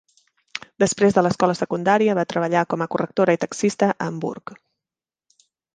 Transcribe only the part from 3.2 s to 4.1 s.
i taxista a